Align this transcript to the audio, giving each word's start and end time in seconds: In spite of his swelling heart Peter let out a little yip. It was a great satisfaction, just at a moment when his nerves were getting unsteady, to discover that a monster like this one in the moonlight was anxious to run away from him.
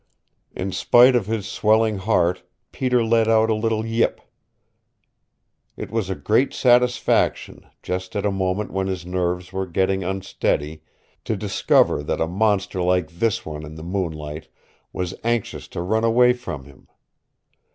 In 0.55 0.71
spite 0.71 1.15
of 1.15 1.27
his 1.27 1.47
swelling 1.47 1.99
heart 1.99 2.41
Peter 2.71 3.03
let 3.05 3.27
out 3.27 3.51
a 3.51 3.53
little 3.53 3.85
yip. 3.85 4.19
It 5.77 5.91
was 5.91 6.09
a 6.09 6.15
great 6.15 6.55
satisfaction, 6.55 7.67
just 7.83 8.15
at 8.15 8.25
a 8.25 8.31
moment 8.31 8.71
when 8.71 8.87
his 8.87 9.05
nerves 9.05 9.53
were 9.53 9.67
getting 9.67 10.03
unsteady, 10.03 10.81
to 11.25 11.37
discover 11.37 12.01
that 12.01 12.19
a 12.19 12.25
monster 12.25 12.81
like 12.81 13.11
this 13.11 13.45
one 13.45 13.63
in 13.63 13.75
the 13.75 13.83
moonlight 13.83 14.47
was 14.91 15.13
anxious 15.23 15.67
to 15.67 15.83
run 15.83 16.03
away 16.03 16.33
from 16.33 16.63
him. 16.65 16.87